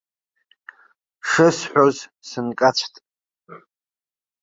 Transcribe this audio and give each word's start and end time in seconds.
Шысҳәоз 1.29 1.97
сынкацәт. 2.29 2.93